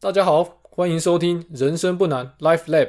[0.00, 2.86] 大家好，欢迎收听《人生不难 Life Lab》。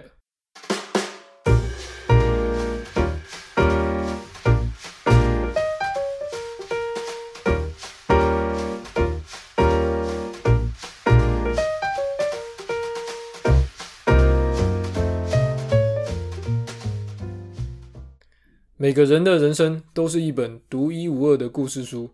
[18.77, 22.11] 每个人的人生都是一本独一无二的故事书，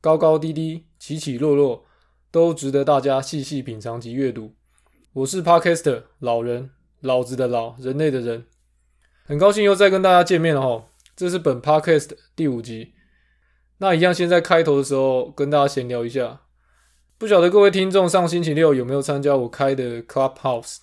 [0.00, 1.84] 高高低低，起起落落，
[2.30, 4.52] 都值得大家细细品尝及阅读。
[5.14, 6.70] 我是 Podcaster 老人，
[7.00, 8.44] 老子的老，人类的人，
[9.24, 10.84] 很高兴又再跟大家见面了哈。
[11.16, 12.92] 这是本 Podcast 第五集。
[13.78, 16.42] 那一样，先在开头的时候跟大家闲聊一下。
[17.16, 20.78] 不晓得各位听众上星期六有没有参加我开的 Clubhouse？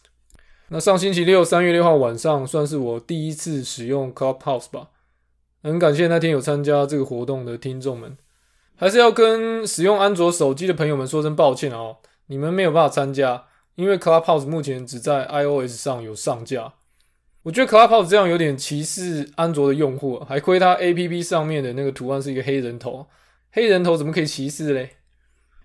[0.70, 4.90] 那上星期六三月六号晚上，算是我第一次使用 Clubhouse 吧。
[5.62, 8.18] 很感谢那天有参加这个活动的听众们，
[8.78, 11.98] 还是要跟使用安卓手机的朋友们说声抱歉哦，
[12.28, 16.74] 你们没有办法参加，因为 Clubhouse 目前只在 iOS 上有上架。
[17.44, 23.08] 我觉得 Clubhouse 这样有点歧视安卓的用户，还亏它 APP 上面的那个图案是一个黑人头，
[23.52, 24.98] 黑人头怎么可以歧视嘞？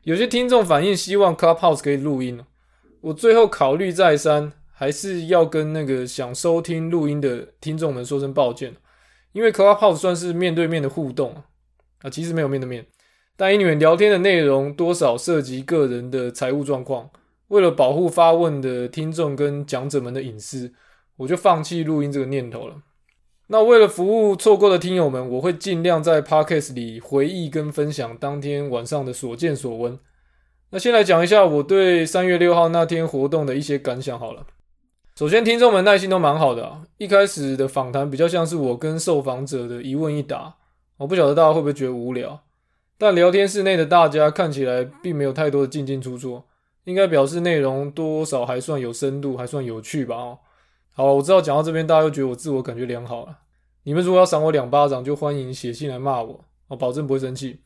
[0.03, 2.41] 有些听众反映希望 Clubhouse 可以录音，
[3.01, 8.77] 我最后考虑再三，还是要跟那个想收听录音的听众们说声抱歉。
[9.33, 11.35] 因为 Clubhouse 算是面对面的互动
[12.03, 12.85] 啊，其实没有面对面，
[13.41, 17.09] 但因为聊天的内容多少涉及个人的财务状况，
[17.49, 20.75] 为了保护发问的听众跟讲者们的隐私，
[21.17, 22.83] 我就放弃录音这个念头了。
[23.47, 29.99] 那为了服务错过的听友们，我会尽量在 Podcast 里回忆跟分享当天晚上的所见所闻。
[30.69, 34.47] 那先来讲一下我对三月六号那天活动的一些感想好了。
[35.17, 36.83] 首先，听众们耐心都蛮好的啊。
[36.99, 40.57] 一开始的访谈比较像是我跟受访者的一问一答，
[40.99, 42.39] 我不晓得大家会不会觉得无聊。
[43.01, 46.43] 但聊天室内的大家看起来并没有太多的进进出出，
[46.85, 50.17] 应该表示内容多少还算有深度，还算有趣吧？
[50.17, 50.39] 哦，
[50.93, 53.39] 好，我知道讲到这边大家又觉得我自我感觉良好了。
[53.85, 57.61] 你们如果要赏我两巴掌，就欢迎写信来骂我，我保证不会生气。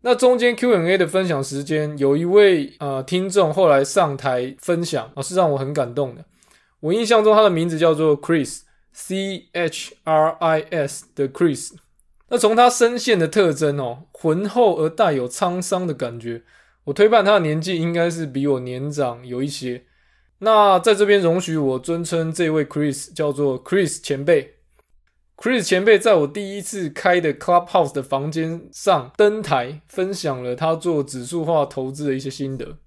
[0.00, 6.24] 那中间 Q&A 的分享时间，有一位呃听众后来上台分享啊，是让我很感动的。
[6.80, 11.70] 我印象中他的名字叫做 Chris，C H R I S 的 Chris。
[12.30, 16.42] 那从他声线的特征哦，浑厚而带有沧桑的感觉，
[16.84, 19.84] 我推判他的年纪应该是比我年长有一些。
[20.38, 24.54] 那在这边容许我尊称这位 Chris 叫做 Chris 前辈。
[25.36, 32.78] Chris 前辈在我第一次开的 Clubhouse 的房间上登台，分享了他做指数化投资的一些心得。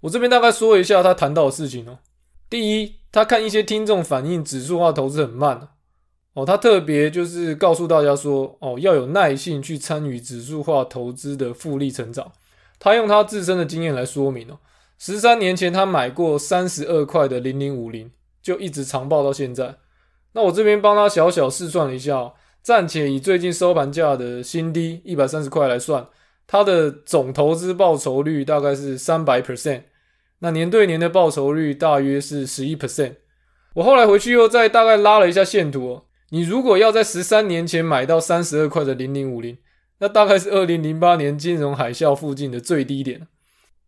[0.00, 1.98] 我这边大概说一下他谈到的事情哦。
[2.48, 3.00] 第一。
[3.12, 5.70] 他看一些听众反映指数化投资很慢
[6.34, 12.32] 哦，他特别就是告诉大家说哦，要有耐性去参与指数化投资的复利成长。
[12.78, 14.58] 他用他自身的经验来说明哦，
[14.98, 19.76] 十三年前他买过三十二块的零零五零，就一直长报到现在。
[20.32, 22.32] 那我这边帮他小小试算了一下，
[22.62, 26.06] 暂且以最近收盘价的新低一百三十块来算，
[26.46, 29.82] 他的总投资报酬率大概是三百 percent。
[30.38, 33.16] 那年对年的报酬率大约是十一 percent。
[33.74, 36.04] 我后来回去又再大概拉了一下线图哦。
[36.30, 39.58] 你如果要在十三年前买到三十二块的零零五零，
[39.98, 43.26] 那大概是二零零八年金融海啸附近的最低点。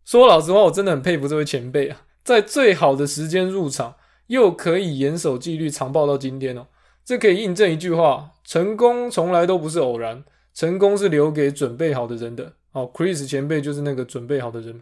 [0.05, 3.95] 说老实话，我真的很佩服这位前辈啊，在最好的时间入场，
[4.27, 6.67] 又可以严守纪律长报到今天哦。
[7.05, 12.53] 这可以印证一句话：成功从来都不是偶然，成功是留给准备好的人的。
[12.73, 14.81] 哦，Chris 前辈就是那个准备好的人。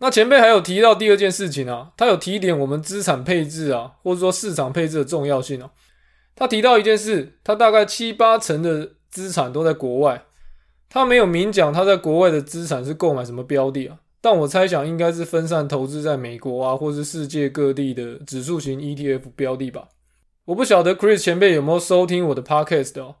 [0.00, 5.70] 那前辈还有提到第二件事情啊，他有提点我们资产配置啊，或者说市场配置的重要性啊。
[6.34, 10.24] 他提到一件事，他大概七八成的资产都在国外，
[10.88, 19.88] 他没有明讲他在国外的资产是购买什么标的啊，但我猜想应该是分散投资在美国啊，或是世界各地的指数型 ETF 标的吧。
[20.46, 23.16] 我不晓得 Chris 前辈有没有收听我的 Podcast 哦。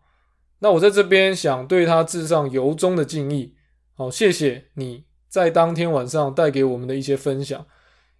[0.58, 3.54] 那我在这边想对他致上由衷的敬意，
[3.94, 5.04] 好，谢谢你。
[5.28, 7.66] 在当天晚上带给我们的一些分享，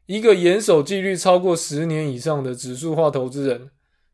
[0.06, 3.70] 一个严守纪律超过十年以上的指数化投资人，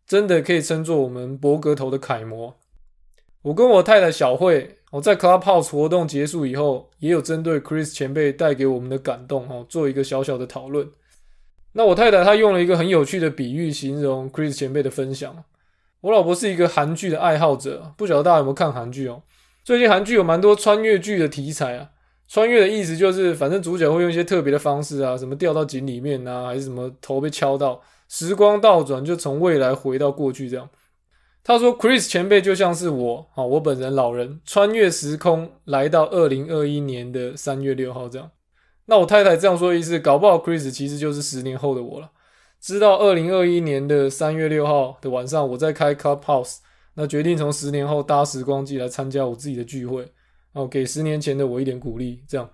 [0.08, 2.56] 真的可以称作我们博格头的楷模。
[3.42, 10.88] 我跟我太太小慧，我在 Clubhouse 活动结束以后，也有针对 Chris 前辈带给我们的感动哦，做一个小小的讨论。
[11.72, 15.44] 那我太太她用了一个很有趣的比喻形容 Chris 前辈的分享。
[16.00, 19.22] 我老婆是一个韩剧的爱好者，不晓得大家有没有看韩剧哦？
[19.62, 21.90] 最近韩剧有蛮多穿越剧的题材啊。
[22.26, 30.68] 穿越的意思就是，反正主角会用一些特别的方式啊，什么掉到井里面啊，还是什么头被敲到，时光倒转就从未来回到过去这样。
[31.44, 38.30] 他说，Chris 前辈就像是我啊，我本人老人穿越时空来到二零二一年的三月六号这样。
[38.86, 42.10] 那我太太这样说的意思，搞不好 Chris 其实就是十年后的我了。
[42.60, 46.56] 知道二零二一年的三月六号的晚上，我在开 Clubhouse，
[46.94, 50.10] 那决定从十年后搭时光机来参加我自己的聚会，
[50.52, 52.24] 哦，给十年前的我一点鼓励。
[52.26, 52.50] 这样，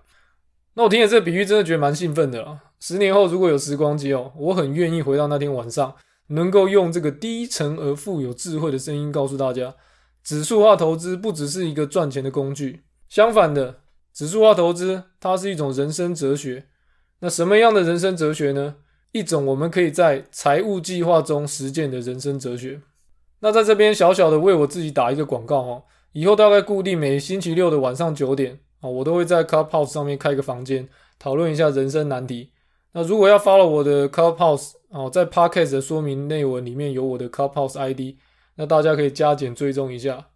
[0.75, 2.61] 那我听了这个比喻，真的觉得蛮兴奋的啦。
[2.79, 5.95] 十年后如果有时光机哦，我很愿意回到那天晚上，
[6.27, 9.75] 能够用这个低沉而富有智慧的声音告诉大家，
[10.23, 13.81] 指数化投资不只是一个赚钱的工具，相反的，
[14.13, 16.65] 指数化投资它是一种人生哲学。
[17.19, 18.75] 那什么样的人生哲学呢？
[19.11, 22.81] 一种我们可以在财务计划中实践的人生哲学。
[23.39, 32.51] 那在这边小小的为我自己打一个广告哦，以后大概固定每星期六的晚上九点啊，我都会在 Clubhouse 上面开一个房间，讨论一下人生难题。
[32.97, 38.15] 那如果要发了我的 Clubhouse 哦，在 Podcast 的说明内文里面有我的 Clubhouse ID，
[38.55, 40.27] 那大家可以加减追踪一下。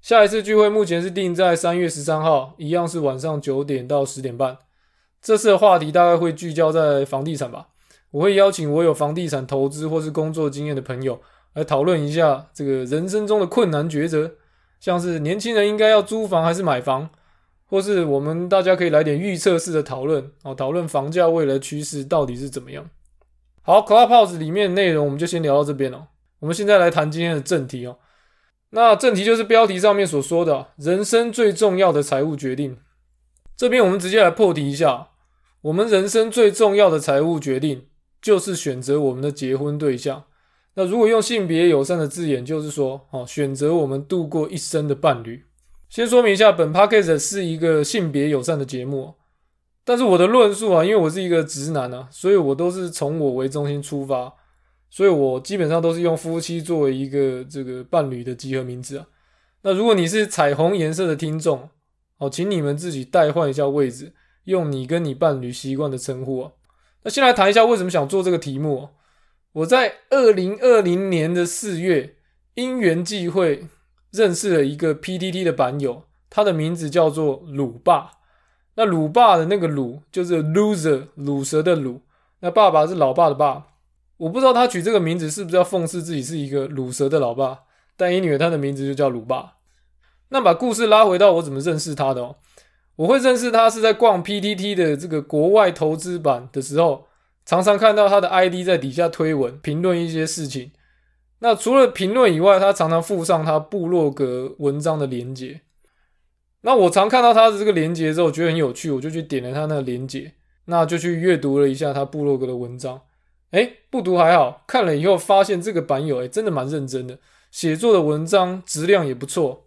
[0.00, 4.58] 下一次聚会目前是定在三月十三号，一样是晚上九点到十点半。
[5.22, 7.68] 这次的话题大概会聚焦在房地产吧。
[8.10, 11.20] 我会邀请我有房地产投资或是工作经验的朋友
[11.52, 14.32] 来讨论一下这个人生中的困难抉择，
[14.80, 17.08] 像是年轻人应该要租房还是买房，
[17.66, 22.88] 或是我们大家可以来点预测式的讨论哦，讨论房价未来趋势到底是怎么样。
[23.62, 26.08] 好，Clubhouse 里面内容我们就先聊到这边了。
[26.40, 27.98] 我们现在来谈今天的正题哦。
[28.70, 32.76] 那正题就是标题上面所说的人生最重要的财务决定。
[33.56, 35.08] 这边我们直接来破题一下，
[35.62, 37.86] 我们人生最重要的财务决定。
[38.22, 40.24] 就是选择我们的结婚对象。
[40.76, 45.44] 那如果用性别友善的字眼，就是说，哦，选择我们度过一生的伴侣。
[45.94, 49.14] 先说明一下，本 podcast 是一个性别友善的节目，
[49.84, 54.34] 但是我的论述啊，因为我是一个直男啊，所以我都是从我为中心出发，
[54.90, 59.06] 所以我基本上都是用夫妻作为一个这个伴侣的集合名字啊。
[59.62, 61.70] 那如果你是彩虹颜色的听众，
[62.18, 64.14] 好，请你们自己代换一下位置，
[64.46, 66.50] 用你跟你伴侣习惯的称呼啊。
[67.04, 68.88] 那先来谈一下为什么想做这个题目。
[69.52, 72.16] 我在二零二零年的四月，
[72.54, 73.68] 因缘际会
[74.14, 78.12] 认识了一个 PTT 的版友，他的名字叫做鲁爸。
[78.76, 82.02] 那鲁爸的那个鲁就是 loser 鲁蛇的鲁，
[82.38, 83.66] 那爸爸是老爸的爸。
[84.18, 87.62] 我不知道他取这个名字是不是要讽刺自己是一个鲁蛇的老爸，
[87.96, 89.54] 但因为他的名字就叫鲁爸。
[90.28, 92.36] 那把故事拉回到我怎么认识他的哦。
[92.94, 97.08] 我会认识他是在逛 PTT 的这个国外投资版的时候，
[97.44, 100.70] 常常看到他的 ID 在底下推文评论一些事情。
[101.44, 105.60] 那除了评论以外，他常常附上他部落格文章的连接。
[106.62, 110.32] 那我常看到他的这个连接之后，觉得很有趣，我就去点了他那个连接，
[110.64, 112.98] 那就去阅读了一下他部落格的文章。
[113.50, 117.18] 哎，不读还好，看了以后发现这个版友哎，真的蛮认真的，
[117.50, 119.66] 写作的文章质量也不错。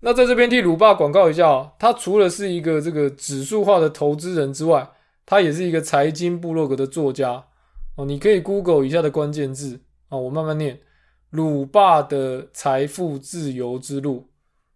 [0.00, 4.86] 那在这边替鲁爸广告一下哦，他除了是一个这个指数化的投资人之外，
[5.24, 7.46] 他也是一个财经部落格的作家
[7.96, 8.04] 哦。
[8.04, 10.78] 你可以 Google 以下的关键字啊，我慢慢念：
[11.30, 14.28] 鲁爸的财富自由之路。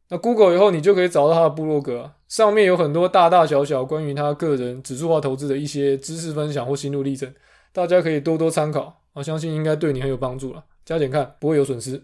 [0.08, 7.32] 那 Google 以后，你就可以找到他的部落格，上面有很多大大小小关于他个人指数化投资的一些知识分享或心路历程，
[7.72, 10.64] 大家可以多多参考我相信应该对你很有帮助了。
[10.84, 12.02] 加减看，不会有损失。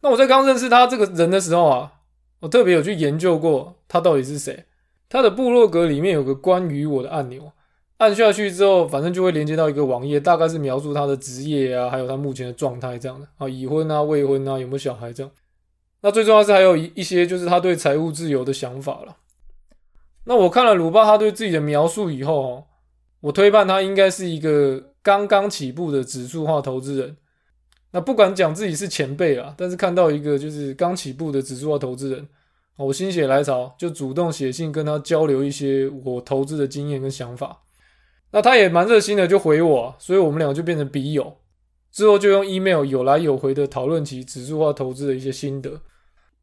[0.00, 1.92] 那我在刚认识他这个人的时候啊。
[2.40, 4.64] 我特别有去研究过他到底是谁。
[5.10, 7.52] 他的部落格里面有个关于我的按钮，
[8.00, 15.30] 按下去之后，反正就会连接到一个网页，大概是描述他的职业啊，还有他目前的状态这样的啊，已婚啊、未婚啊，有没有小孩这样。
[16.00, 19.18] 那最重要是还有一一些就是他对财务自由的想法了。
[20.24, 22.64] 那我看了鲁巴他对自己的描述以后哦，
[23.20, 27.14] 我推判他应该是一个刚刚起步的指数化投资人。
[27.90, 32.26] 那不管讲自己是前辈啊，但是看到一个就是刚起步的指数化投资人，
[32.76, 37.60] 我心血来潮就主动写信跟他交流一些我投资的经验跟想法。
[38.32, 41.36] 那他也蛮热心的，就回我，所以我们两个就变成笔友。
[41.90, 45.80] 之后就用 email 有来有回的讨论起指数化投资的一些心得。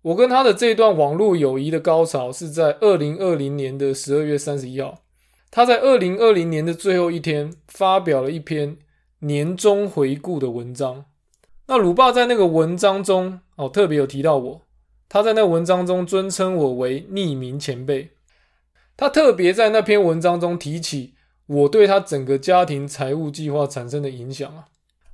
[0.02, 5.04] 我跟他的这段网络友谊的高潮是在二零二零年的十二月三十一号，
[5.50, 8.78] 他在二零二零年的最后一天发表了一篇
[9.20, 11.06] 年终回顾的文章。
[11.68, 14.62] 那鲁爸在那个文章中哦，特别有提到我，
[15.10, 18.12] 他在那文章中尊称我为匿名前辈。
[18.96, 21.14] 他特别在那篇文章中提起
[21.48, 24.66] 我对他整个家庭财务计划产生的影响啊。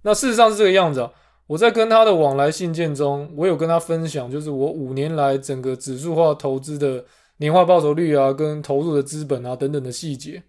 [0.01, 1.11] 那事实上是这个样子啊。
[1.47, 7.05] 我在跟他的往来信件中，我有跟他分享，就是我五年来整个指数化投资的
[7.37, 10.43] 年化报酬率啊，跟投入的资本啊等等的细节。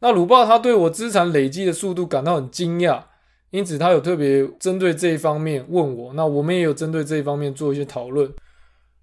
[0.00, 3.04] 那鲁爸他对我资产累积的速度感到很惊讶。
[3.50, 8.32] 因此，他有特别针对这一方面问我，那我们也有针对这一方面做一些讨论。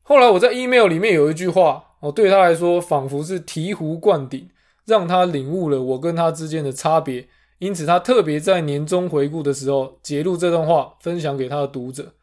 [0.01, 4.49] 后来我在 email 里面有一句话，哦，对他来说仿佛是醍醐灌顶，
[4.89, 7.29] 让他领悟了我跟他之间的差别，
[7.59, 12.15] 因此他特别在年终回顾的时候截录这段话，分享给他的读者。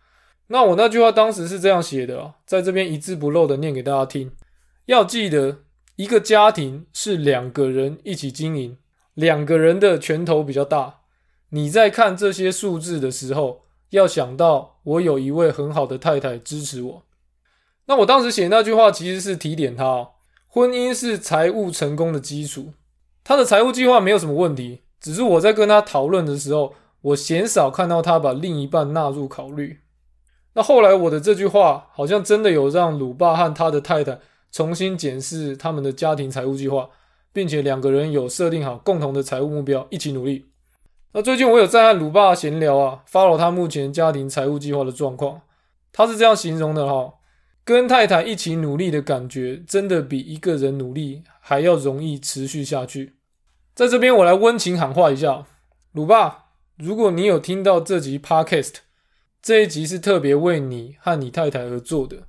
[0.49, 4.32] 那我那句话当时是这样写的啊，在这边一字不漏的念给大家听。
[4.87, 5.58] 要记得，
[5.94, 8.76] 一个家庭是两个人一起经营，
[9.14, 11.00] 两个人的拳头比较大。
[11.50, 17.02] 你在看这些数字的时候，要想到我有一位很好的太太支持我。
[17.87, 20.08] 那我当时写那句话其实是提点他，
[20.56, 22.72] 婚姻是财务成功的基础。
[23.22, 26.72] 他的财务计划没有什么问题，只是我在跟他讨论的时候，
[27.02, 29.80] 我鲜少看到他把另一半纳入考虑。
[30.54, 34.18] 那后来我的这句话好像真的有让鲁爸和他的太太
[34.50, 36.88] 重新检视他们的家庭财务计划，
[37.34, 40.46] 并且两个人有设定好共同的财务目标，一起努力。
[41.12, 45.42] 那最近我有在和鲁爸闲聊啊，follow 他目前家庭财务计划的状况，
[45.92, 47.12] 他是这样形容的哈：
[47.66, 53.14] 跟太太一起努力的感觉，真的比一个人努力还要容易持续下去。
[53.75, 55.46] 在这边我来温情喊话一下，
[55.90, 56.44] 鲁爸，
[56.76, 58.75] 如果你有听到这集 podcast。
[59.42, 62.28] 这一集是特别为你和你太太而做的。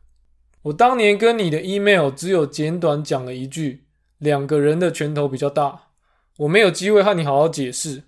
[0.63, 3.85] 我当年跟你的 email 只有简短讲了一句：
[4.17, 5.89] 两个人的拳头比较大。
[6.37, 8.03] 我没有机会和你好好解释。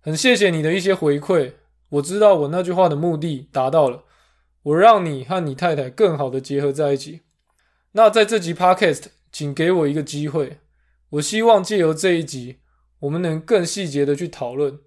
[0.00, 1.52] 很谢谢你的一些回馈，
[1.90, 4.04] 我知道我那句话的目的达到了，
[4.66, 7.20] 我让你和你太太更好的结合在一起。
[7.92, 10.58] 那在这集 podcast，请给我一个机会，
[11.10, 12.56] 我希望借由这一集，
[12.98, 14.80] 我们能更细节的去讨论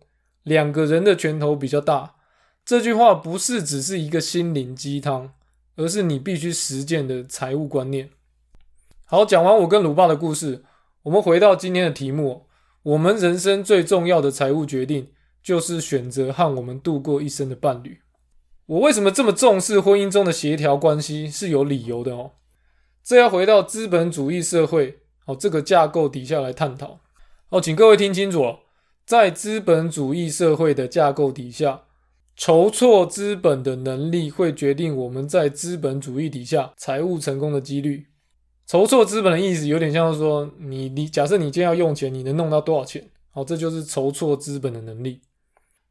[0.43, 2.15] 两个人的拳头比较大。
[2.65, 5.31] 这句话不是只是一个心灵鸡汤，
[5.77, 8.09] 而是你必须实践的财务观念。
[9.05, 10.65] 好，讲完我跟鲁爸的故事，
[11.03, 12.47] 我们回到今天的题目。
[12.83, 17.99] 我们人生最重要的财务决定，就是选择和我们度过一生的伴侣。
[18.69, 22.33] 我为什么这么重视婚姻中的协调关系，是有理由的哦。
[23.03, 26.99] 这要回到资本主义社会哦这个架构底下来探讨。
[27.49, 28.59] 哦，请各位听清楚哦，
[29.07, 31.81] 在资本主义社会的架构底下。
[32.35, 38.05] 筹措资本的能力会决定我们在资本主义底下财务成功的几率。
[38.67, 43.09] 筹措资本的意思有点像是说，你你假设你今天要用钱，你能弄到多少钱？
[43.31, 45.21] 好，这就是筹措资本的能力。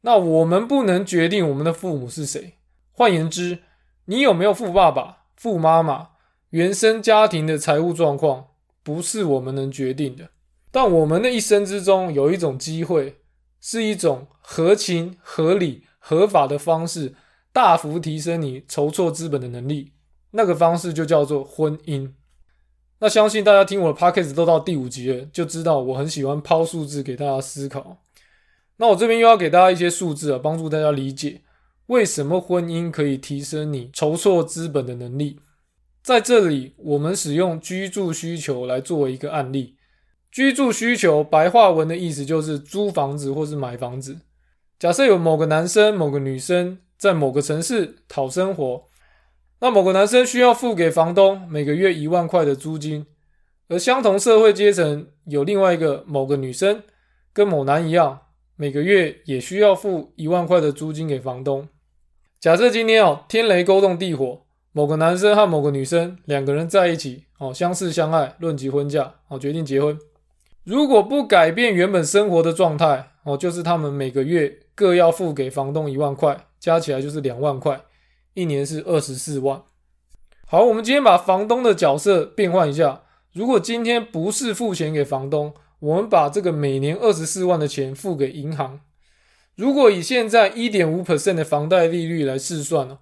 [0.01, 2.53] 那我们不能决定我们的父母是谁。
[2.99, 3.59] 换言之，
[4.07, 6.09] 你有没有富爸爸、富妈妈，
[6.49, 8.47] 原生家庭的财务状况
[8.83, 10.31] 不是我们能决定的。
[10.69, 13.21] 但我们的一生之中有一种机会，
[13.61, 15.85] 是一种合情合理。
[15.97, 17.15] 合法的方式
[17.53, 19.93] 大幅提升你筹措资本的能力，
[20.31, 22.11] 那个方式就叫做婚姻。
[22.99, 28.01] 那相信大家听我的 p o c a s t 都到第五集了，就知道我很喜欢抛数字给大家思考。
[28.75, 31.43] 那我这边又要给大家一些数字啊，帮助大家理解
[31.89, 35.39] 为什么婚姻可以提升你筹措资本的能力。
[36.03, 39.75] 在这里，我们使用居住需求来作为一个案例。
[40.31, 44.19] 居住需求白话文的意思就是租房子或是买房子。
[44.77, 48.83] 假设有某个男生、某个女生在某个城市讨生活，
[49.59, 53.07] 那某个男生需要付给房东每个月一万块的租金，
[53.67, 56.83] 而相同社会阶层有另外一个某个女生
[57.33, 58.19] 跟某男一样，
[58.55, 61.67] 每个月也需要付一万块的租金给房东。
[62.39, 69.99] 假设今天哦天雷勾动地火，某个男生和某个女生两个人在一起哦相识相爱，论及婚嫁哦决定结婚。
[70.63, 74.59] 如果不改变原本生活的状态哦，就是他们每个月。
[74.73, 77.81] 各要付给房东一万块，加起来就是两万块，
[78.33, 79.61] 一年是二十四万。
[80.47, 83.01] 好，我们今天把房东的角色变换一下。
[83.33, 88.79] 如果今天不是付钱给房东，我们把这个每年二十四万的钱付给银行。
[89.59, 92.99] 如果以现在一点五 percent 的房贷利率来试算呢，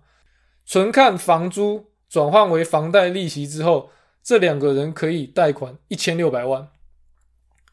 [0.66, 3.92] 纯看房租转换为房贷利息之后，
[4.24, 6.70] 这两个人可以贷款一千六百万。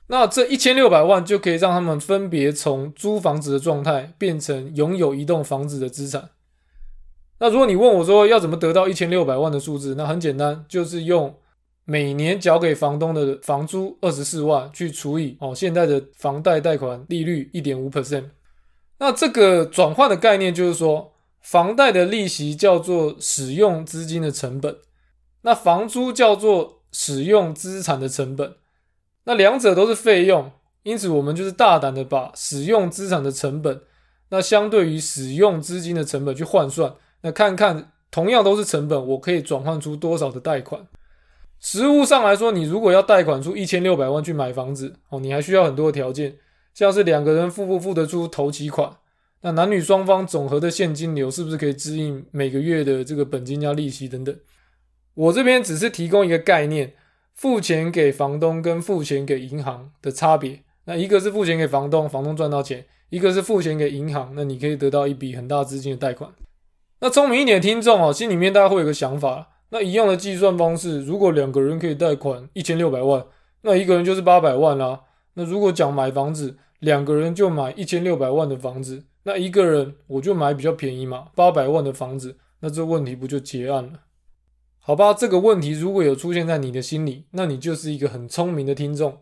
[0.09, 6.29] 那这一千六百万就可以让他们分别从租房子的状态变成拥有一栋房子的资产。
[7.39, 11.35] 那如果你问我说要怎么得到一千六百万的数字，那很简单，就是用
[11.87, 18.25] 每年缴给房东的房租二十四万去除以哦现在的房贷贷款利率一点五 percent。
[19.05, 24.79] 那这个转换的概念就是说，房贷的利息叫做使用资金的成本，
[25.43, 28.55] 那房租叫做使用资产的成本。
[29.25, 30.51] 那两者都是费用，
[30.85, 33.83] 因此我们就是大胆的把使用资产的成本，
[34.31, 40.81] 那相对于使用资金的成本去换算，那看看同样都是成本，我可以转换出多少的贷款。
[41.61, 46.37] 实物上来说，你如果要贷款出一千六百万去买房子，哦，你还需要很多的条件，
[46.75, 48.99] 像是两个人付不付得出头期款，
[49.41, 54.37] 那男女双方总和的现金流是不是可以支应每个月的这个本金加利息等等。
[55.15, 56.93] 我这边只是提供一个概念。
[57.37, 60.61] 付钱给房东跟付钱给银行的差别。
[60.85, 66.31] 那一个是付钱给房东，房东赚到钱；一个是付钱给银行，那你可以得到一笔很大资金的贷款。
[67.01, 73.27] 那聪明一点的听众哦，心里面大家会有个想法：那一样的计算方式，如果两个人可以贷款一千六百万，
[73.63, 75.01] 那一个人就是八百万啦。
[75.35, 84.01] 那如果讲买房子，两个人就买一千六百万的房子，那一个人我就买比较便宜嘛，八百万的房子，那这问题不就结案了？
[84.79, 89.21] 好吧，这个问题如果有出现在你的心里，那你就是一个很聪明的听众。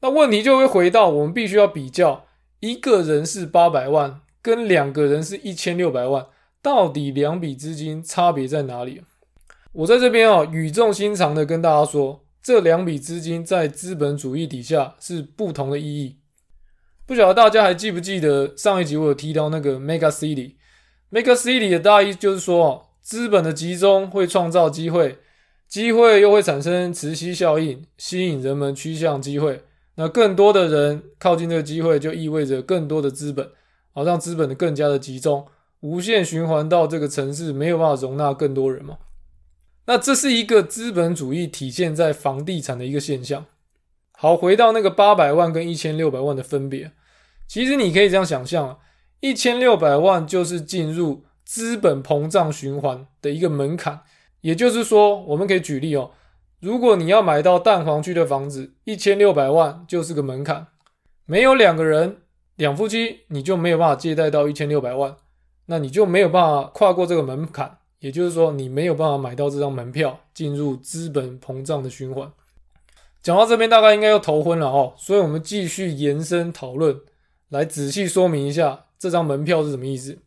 [0.00, 2.26] 那问题就会回到我们必须要比较，
[2.58, 6.26] 一个人是八百万，跟两个人是一千六百万，
[6.60, 9.02] 到底两笔资金差别在哪里？
[9.72, 16.18] 我在这边啊，语重心长的跟大家说，这两笔资金在资本主义底下是不同的意义。
[17.06, 22.88] 不晓得大家还记不记得上一集我有提到那个 Mega City，Mega City 的大意就是说。
[23.02, 25.18] 资本的集中会创造机会，
[25.66, 29.64] 机会又会产生磁吸效应，吸引人们趋向机会。
[29.96, 33.50] 那更多的人靠近这个机会，就意味着更多的资本，
[33.92, 35.44] 好让资本的更加的集中，
[35.80, 38.98] 无限循环到这个城市没有办法容纳更多人嘛？
[39.86, 43.44] 那这是一个资本主义体现在房地产的一个现象。
[44.22, 46.92] 好，回到那个八百万跟一千六百万的分别，
[47.48, 48.78] 其实你可以这样想象啊，
[49.18, 51.24] 一千六百万就是进入。
[51.44, 54.02] 资本膨胀循环的一个门槛，
[54.42, 56.12] 也就是说，我们可以举例哦，
[56.60, 60.68] 如果你要买到蛋黄区的房子，一千六百万就是个门槛。
[61.26, 62.18] 没有两个人，
[62.54, 65.16] 两夫妻，你就没有办法借贷到一千六百万，
[65.66, 72.32] 那你就没有办法跨过这个门槛，也就是说，你没有办法买到这张门票进入资本膨胀的循环。
[73.22, 77.00] 讲到这边，大概应该要头昏了哦，所以我们继续延伸讨论，
[77.50, 80.18] 来仔细说明一下这张门票是什么意思。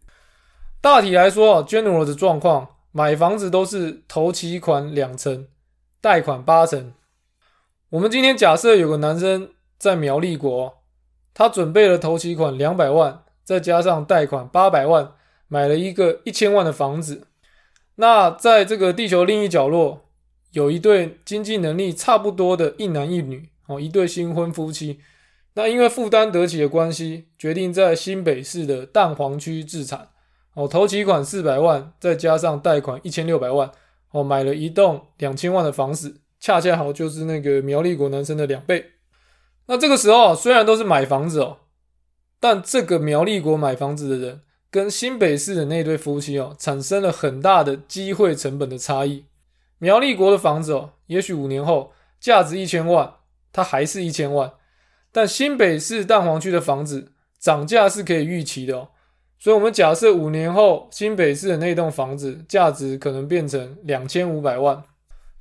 [0.80, 5.48] 大体来说啊，general 的状况，买房子都是头期款两成，
[6.00, 6.94] 贷款八成。
[7.90, 10.78] 我们今天假设有个男生在苗栗国，
[11.34, 15.12] 他准备了头期款两百万，再加上贷款八百万，
[15.50, 17.27] 买了一个一千万的房子。
[17.96, 20.04] 那在这个地球另一角落，
[20.55, 25.01] 有一对经济能力差不多的一男一女哦，一对新婚夫妻。
[25.55, 30.07] 那因为负担得起的关系，决定在新北市的蛋黄区置产。
[30.53, 33.70] 哦，头期款四百万，再加上贷款一千六百万，
[34.11, 38.91] 哦，买了一栋两千万的房子，恰恰好就是那个苗栗国男生的两倍。
[39.65, 41.57] 那这个时候虽然都是买房子哦，
[42.39, 44.41] 但这个苗栗国买房子的人
[44.72, 49.25] 跟新北市的那对夫妻哦，产生了很大的机会成本的差异。
[49.77, 53.14] 苗栗国的房子哦，也许五年后价值一千万，
[53.51, 54.51] 它还是一千万，
[55.11, 58.90] 但新北市蛋黄区的房子涨价是可以预期的哦。
[59.38, 64.81] 所以，我们假设五年后新北市的那栋房子价值可能变成两千五百万。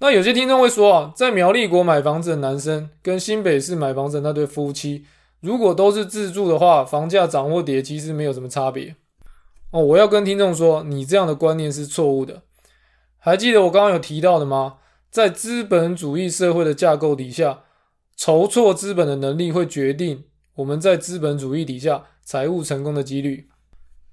[0.00, 5.06] 那有些听众会说啊，在苗栗国买房子的男生跟新北市买房子那对夫妻，
[5.40, 8.96] 如果都是自住的话，房价涨或跌其实没有什么差别。
[9.70, 12.42] 哦，我要跟听众说，你这样的观念是错误的。
[13.24, 14.74] 还记得我刚刚有提到的吗？
[15.10, 17.60] 在资本主义社会的架构底下，
[18.14, 20.24] 筹措资本的能力会决定
[20.56, 23.48] 我们在资本主义底下财务成功的几率。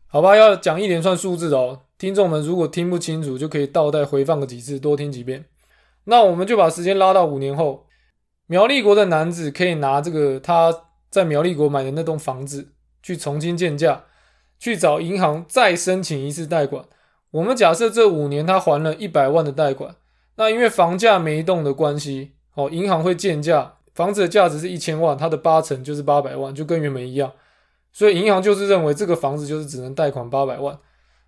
[0.08, 1.82] 好吧，要讲一连串数字哦。
[1.98, 5.44] 听众们如果听不清楚，就可以倒带回放个几次，多听几遍。
[6.06, 7.88] 那我们就把时间拉到五年后，
[8.48, 10.74] 苗栗国的男子可以拿这个他
[11.10, 12.70] 在苗栗国买的那栋房子
[13.04, 14.06] 去重新建价，
[14.58, 16.86] 去找银行再申请一次贷款。
[17.32, 19.96] 我们假设这五年他还了一百万的贷款，
[20.36, 27.32] 那因为房价没动的关系，哦，银行会建价，房子的价值是一千万，它的八成就是八百万，就跟原本一样。
[27.94, 30.78] 所以银行就是认为这个房子就是只能贷款八百万，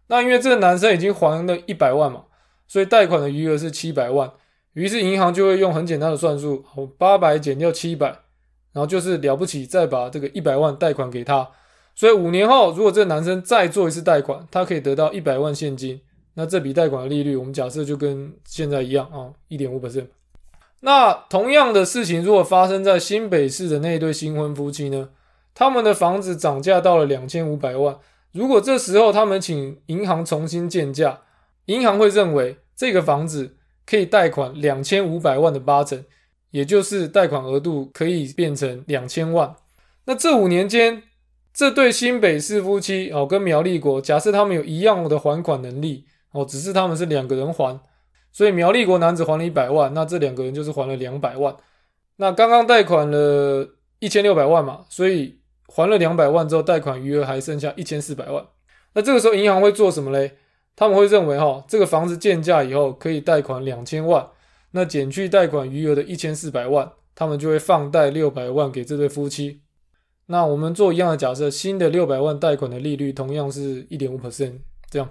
[0.07, 2.23] 那因为这个男生已经还了一百万嘛，
[2.67, 4.31] 所以贷款的余额是七百万，
[4.73, 8.07] 于是银行就会用很简单的算术，哦，八百减掉七百，
[8.71, 11.49] 然后就是了不起，再把这个一百万贷款给他，
[11.95, 16.01] 所以五年后如果这个男生再做一次贷款，他可以得到一百万现金，
[16.34, 20.08] 那这笔贷款的利率我们假设就跟现在一样啊，一点五 percent。
[20.82, 25.10] 那同样的事情如果发生在新北市的那对新婚夫妻呢？
[25.56, 27.95] 他们的房子涨价到了两千五百万，
[28.32, 31.21] 如果这时候他们请银行重新建价，
[31.65, 36.03] 银行会认为这个房子可以贷款两千五百万的八成，
[36.49, 39.56] 也就是贷款额度可以变成两千万。
[40.06, 41.03] 那这五年间，
[41.53, 47.79] 这对新北市夫妻哦，跟苗栗国假设他们有一样的还款能力哦，只是他们是两个人还，
[48.31, 51.55] 所以苗栗国男子还了一百万，那这两个人就是还了两百万。
[52.15, 55.39] 那刚刚贷款了一千六百万嘛，所以。
[55.65, 58.45] 还了两百万之后，贷款余额还剩下一千四百万。
[58.93, 60.33] 那这个时候银行会做什么嘞？
[60.75, 64.27] 他们会认为哈，这个房子建价以后可以贷款两千万。
[64.71, 69.62] 那减去贷款余额的一千四百万，他们就会放贷六百万给这对夫妻。
[70.27, 74.59] 那我们做一样的假设，新的六百万贷款的利率同样是一点五 percent，
[74.89, 75.09] 这样。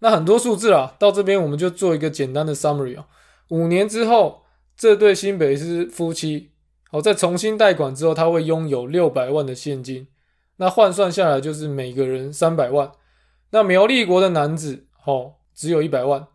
[0.00, 3.06] 那很多数字啊，到这边我们就做一个简单的 summary 啊。
[3.48, 4.42] 五年之后，
[4.76, 6.50] 这对新北市夫妻，
[6.90, 10.08] 好，在重新贷款之后，他会拥有六百万的现金。
[10.56, 12.90] 那换算下来就是每个人三百万。
[13.50, 16.26] 那苗栗国的男子，哦，只有一百万。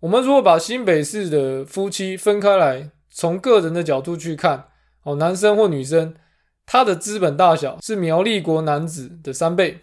[0.00, 4.68] 我们如果把新北市的夫妻分开来，从个人的角度去看，
[5.02, 6.14] 哦，男生或女生，
[6.66, 9.80] 他的资本大小是苗栗国男子的三倍。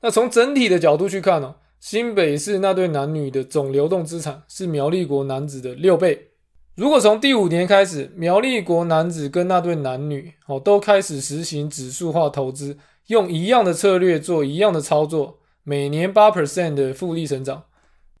[0.00, 6.28] 那从整体的角度去看呢，新北市那对男女的总流动资产是苗栗国男子的六倍。
[6.76, 12.78] 如果从第五年开始，苗栗国男子跟那对男女，哦，都开始实行指数化投资。
[13.08, 17.64] 用一样的策略做一样的操作，每年八 percent 的复利成长，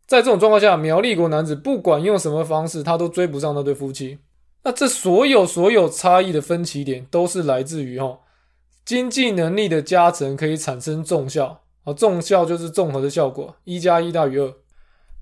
[0.06, 4.18] 在这种状况下，苗栗国男子不管用什么方式，他都追不上那对夫妻。
[4.68, 8.18] 那这所有所有差异的分歧点，都是来自于哈
[8.84, 14.52] 经济能力的加成可以产生重效啊，重效就是综合的效果，一加一大于二。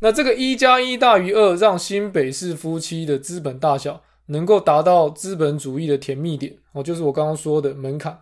[0.01, 8.19] 那这个一加一大于二，让新北市夫妻的资本大小能够达到资本主义的甜蜜点哦，就是我刚刚说的门槛。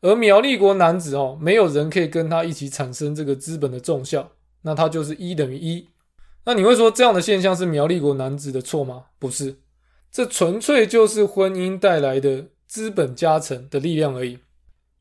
[0.00, 5.86] 而苗栗国男子哦，没有人可以跟他一起产生这个资本的重效，那他就是一等于一。
[6.44, 9.04] 那你会说这样的现象是苗栗国男子的错吗？
[9.20, 9.58] 不是，
[10.16, 14.38] 这纯粹就是婚姻带来的资本加成的力量而已。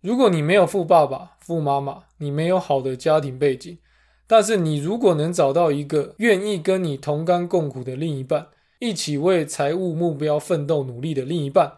[0.01, 3.77] 如果你没有富爸爸、富妈妈，你没有好的家庭背景，
[4.27, 8.47] 但是你如果能找到一个愿意跟你同甘共苦的另一半，
[8.79, 11.75] 一起为财务目标奋斗努力的另一半。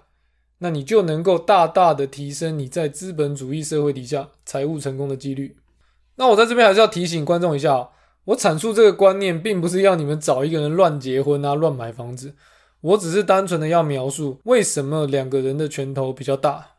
[0.57, 5.55] 那你就能够大大的提升你在资本主义社会底下财务成功的几率。
[6.15, 7.89] 那我在这边还是要提醒观众一下，
[8.25, 12.33] 我阐述这个观念，并不是要你们找一个人乱结婚啊、乱买房子，
[12.81, 16.73] 我只是单纯的要描述为什么两个人的拳头比较大。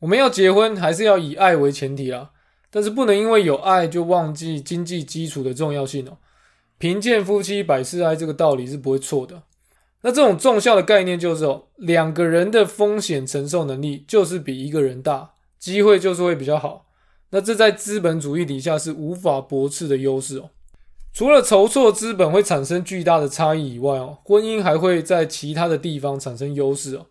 [0.00, 2.30] 我们要结婚，还是要以爱为前提啊，
[2.70, 6.18] 但是不能因为有爱就忘记经济基础的重要性哦。
[6.78, 9.42] 贫贱夫妻百事哀，这个道理是不会错的。
[10.02, 16.86] 那这种重效的概念就是哦，两个人的风险承受能力就是比一个人大，机会就是会比较好。
[17.32, 20.48] 那这在资本主义底下是无法驳斥的优势哦。
[21.12, 27.06] 除了筹措资本会产生巨大的差异以外哦，婚姻还会在其他的地方产生优势哦。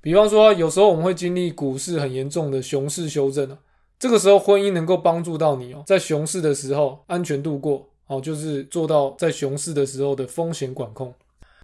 [0.00, 3.58] 比方说，有时候我们会经历股市很严重的熊市修正啊，
[3.98, 11.14] 这个时候婚姻能够帮助到你哦，在熊市的时候安全度过哦，就是做到在熊市的时候的风险管控。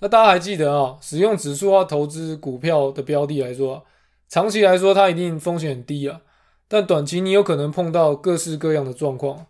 [0.00, 0.96] 那大家还记得啊？
[1.00, 3.82] 使用指数化投资股票的标的来说，
[4.28, 6.20] 长期来说它一定风险很低啊。
[6.68, 9.46] 但短期你有可能碰到各式各样的状况，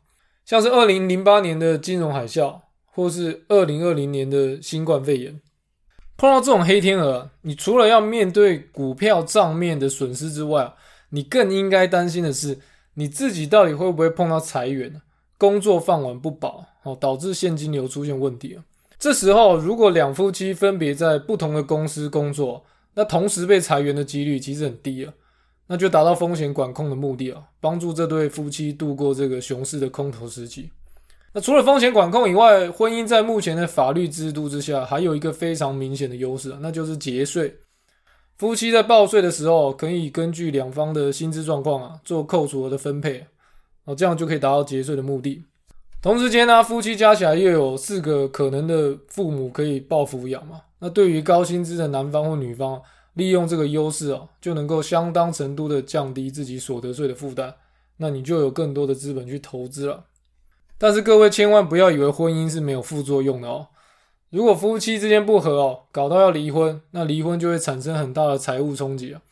[0.47, 5.41] 像是二零零八年的金融海啸，或是二零二零年的新冠肺炎。
[6.17, 10.73] 碰到这种黑天鹅，你除了要面对股票账面的损失之外，
[11.11, 12.61] 你更应该担心的是
[12.95, 15.03] 你自己到底会不会碰到裁员、
[15.37, 18.63] 工作饭碗不保哦，导致现金流出现问题啊。
[19.01, 25.13] 这时候，如果两夫妻分别在不同的公司工作，那同时被裁员的几率其实很低了，
[25.67, 30.71] 那就达到风险管控的目的啊，帮助这对夫妻度过这个熊市的空头时期。
[31.33, 37.57] 那除了风险管控以外，婚姻在目前的法律制度之下，还有一个非常明显的优势啊，那就是节税。
[38.39, 43.27] 夫妻在报税的时候，可以根据两方的薪资状况啊，做扣除额的分配，
[43.85, 45.45] 哦，这样就可以达到节税的目的。
[46.01, 50.61] 同时间呢，夫妻加起来又有四个可能的父母可以报抚养嘛？
[50.79, 52.81] 那对于高薪资的男方或女方，
[53.17, 57.55] 利用这个优势哦，就能够相当程度的降低自己所得税的负担，
[57.97, 60.05] 那你就有更多的资本去投资了。
[60.79, 63.69] 但是各位千万不要以为婚姻是没有副作用的哦。
[64.29, 69.23] 如果夫妻之间不和哦，搞到要离婚，那离婚就会产生很大的财务冲击啊。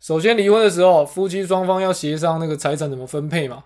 [0.00, 3.64] 首先离婚的时候，夫妻双方要协商那个财产怎么分配嘛。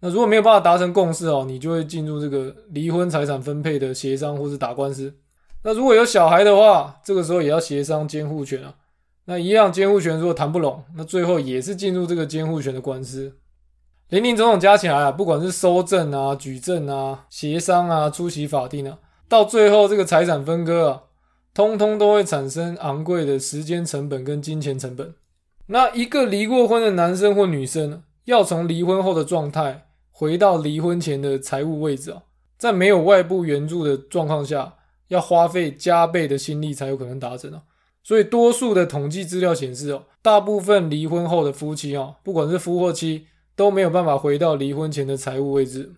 [0.00, 5.14] 那如果没有办法达成共识哦，你就会进入这个离婚财产分配的协商或是打官司。
[5.62, 8.74] 那如果有小孩的话，这个时候也要协商监护权啊。
[9.26, 13.36] 那一样监护权如果谈不拢，那最后也是进入这个监护权的官司。
[14.10, 21.02] 林林总总加起来啊，不管是收证啊、举证啊、协商啊、出席法定啊，到最后这个财产分割啊，
[21.54, 25.14] 通通都会产生昂贵的时间成本跟金钱成本。
[25.66, 29.86] 那一个离过婚的男生或女生，要从离婚后的状态。
[30.16, 32.22] 回到离婚前的财务位置啊，
[32.56, 34.74] 在没有外部援助的状况下，
[35.08, 37.62] 要花费加倍的心力才有可能达成啊。
[38.04, 45.94] 所以多数的统计资料显示哦，大部分离婚后的夫妻啊，不管是夫或妻，都没有办法回到离婚前的财务位置。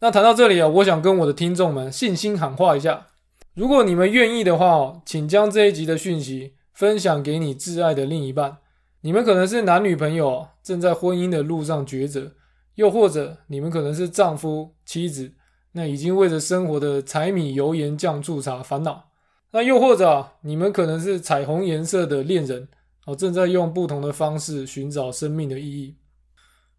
[0.00, 3.08] 那谈到这里啊，我想跟我的听众们信心喊话一下：
[3.54, 8.58] 如果你们愿意的话哦，请将这一集的讯息分享给你挚爱的另一半。
[9.00, 12.32] 你们可能是男女朋友，正在婚姻的路上抉择；
[12.76, 15.32] 又或者你们可能是丈夫、妻子，
[15.72, 19.07] 那已经为着生活的柴米油盐酱醋茶烦恼；
[19.52, 22.68] 那又或者你们可能是彩虹颜色的恋人，
[23.06, 25.96] 哦，正在用不同的方式寻找生命的意义。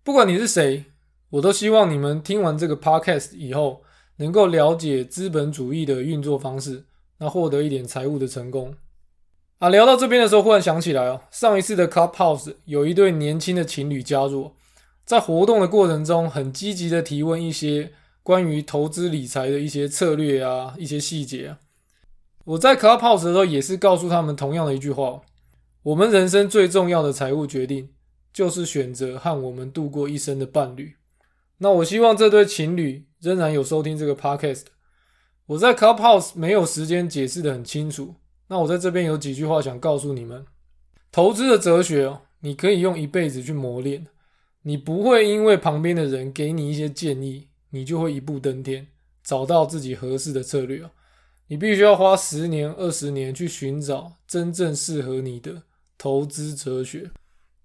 [0.04, 0.86] 不管你是谁，
[1.30, 3.82] 我都希望你们听完这个 podcast 以后。
[4.22, 6.84] 能够了解资本主义的运作方式，
[7.20, 8.76] 那获得一点财务的成功
[9.60, 9.70] 啊。
[9.70, 14.52] 聊到这边的时候，忽然想起来哦，上一次的 Clubhouse 有一对年轻的情侣加入，
[15.06, 21.56] 在活动的过程中，很积极的提问一些关于投资理财的一些策略啊，一些细节。
[22.50, 25.22] 我在 Clubhouse 的时候，也是告诉他们同样的一句话：，
[25.84, 27.90] 我们人生最重要的财务决定，
[28.34, 30.96] 就是选择和我们度过一生的伴侣。
[31.60, 33.06] 那我希望这对情侣。
[33.20, 34.64] 仍然有收听这个 podcast，
[35.46, 38.16] 我在 Clubhouse 没有时间解释的很清楚。
[38.48, 40.46] 那我在这边有几句话想告诉你们：
[41.12, 44.08] 投资的哲学，你可以用一辈子去磨练。
[44.62, 48.88] 你不会因为旁边的人给你一些建议，你就会一步登天，
[49.22, 50.90] 找到自己合适的策略。
[51.50, 55.64] 你必须要花十年、二十年去寻找真正适合你的
[55.98, 57.12] 投资哲学。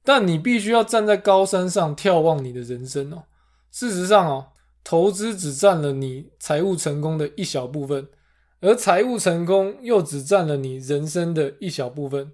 [0.03, 3.23] 但你必须要站在高山上眺望你的人生哦。
[3.71, 4.49] 事实上哦。
[4.87, 8.07] 投资只占了你财务成功的一小部分，
[8.61, 12.33] 而财务成功又只占了你人生的一小部分。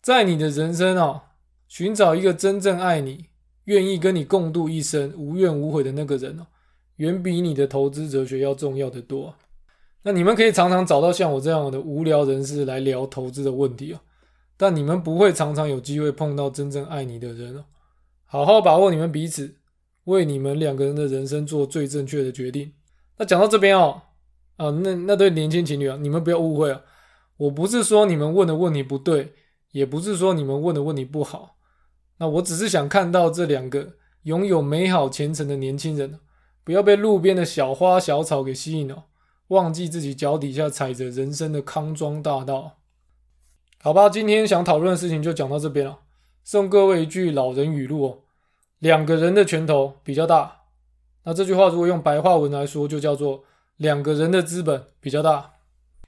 [0.00, 1.22] 在你的人生啊，
[1.68, 3.26] 寻找一个真正爱你、
[3.66, 6.48] 愿意跟你共度一生、无怨无悔的那个人哦，
[6.96, 9.32] 远比你的投资哲学要重要的多。
[10.02, 14.00] 那你们可以常常找到像我这样的无聊人士来聊投资的问题哦，
[14.56, 17.64] 但你们不会常常有机会碰到真正爱你的人哦。
[18.24, 19.56] 好好把握你们彼此。
[20.06, 22.72] 为你们两个人的人生做最正确的决定。
[23.18, 24.02] 那讲到这边哦，
[24.56, 26.80] 啊，那那对年轻情侣啊，你们不要误会啊，
[27.36, 29.32] 我不是说你们问的问题不对，
[29.70, 31.54] 也不是说你们问的问题不好。
[32.18, 36.18] 那我只是想看到这两个拥有美好前程的年轻人，
[36.64, 39.04] 不要被路边的小花小草给吸引了，
[39.52, 42.78] 忘记自己脚底下踩着人生的康庄大道。
[43.82, 45.98] 好吧，今天想讨论的事情就讲到这边了。
[46.42, 48.18] 送各位一句老人语录哦。
[48.78, 50.62] 两个人的拳头比较大，
[51.24, 53.44] 那这句话如果用白话文来说，就叫做
[53.76, 55.52] 两个人的资本比较大。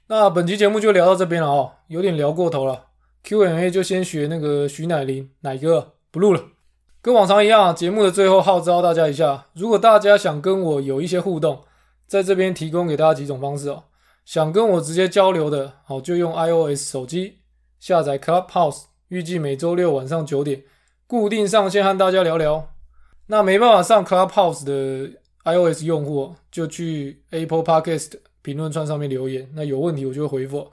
[0.07, 2.87] 那本期节目就聊到这边了哦，有点聊过头了。
[3.23, 6.43] Q&A 就先学那个徐乃麟奶哥不录了。
[7.01, 11.63] 跟往常一样，节目的最后号召大家一下：如果大家想跟我有一些互动，
[12.07, 13.83] 在这边提供给大家几种方式哦。
[14.25, 17.39] 想跟我直接交流的，好就用 iOS 手机
[17.79, 20.63] 下载 Clubhouse，预计每周六晚上九点。
[21.07, 22.73] 固定上线和大家聊聊，
[23.27, 25.11] 那没办法上 Clubhouse 的
[25.43, 30.71] iOS 用户就去 Apple Podcast 评论串上面留言，那有问题我就会回复。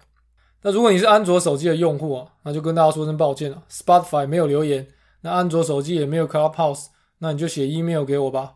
[0.63, 4.89] 那如果你是安卓手机的用户啊，那就跟大家说声抱歉了，Spotify 没有留言，
[5.21, 6.87] 那安卓手机也没有 Clubhouse，
[7.19, 8.55] 那你就写 email 给我吧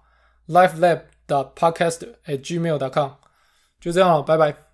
[0.49, 3.11] ，lifelab 的 podcast at gmail dot com，
[3.81, 4.66] 就这样了，拜拜。